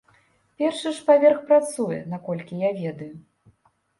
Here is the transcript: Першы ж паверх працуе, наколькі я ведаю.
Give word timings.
Першы 0.59 0.93
ж 0.99 1.03
паверх 1.09 1.43
працуе, 1.51 1.99
наколькі 2.15 2.53
я 2.69 2.75
ведаю. 2.81 3.13